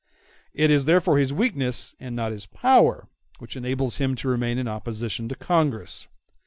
It 0.55 0.71
is 0.71 0.85
therefore 0.85 1.19
his 1.19 1.31
weakness, 1.31 1.93
and 1.99 2.15
not 2.15 2.31
his 2.31 2.47
power, 2.47 3.07
which 3.37 3.55
enables 3.55 3.97
him 3.97 4.15
to 4.15 4.27
remain 4.29 4.57
in 4.57 4.67
opposition 4.67 5.29
to 5.29 5.35
Congress. 5.35 6.07